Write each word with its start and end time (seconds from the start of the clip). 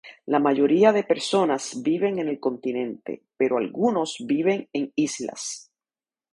La 0.25 0.39
mayoría 0.39 0.91
de 0.93 1.03
personas 1.03 1.83
viven 1.83 2.17
en 2.17 2.27
el 2.27 2.39
continente, 2.39 3.21
pero 3.37 3.59
algunos 3.59 4.15
viven 4.25 4.67
en 4.73 4.91
islas. 4.95 5.71